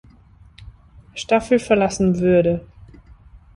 [1.13, 2.65] Staffel verlassen würde.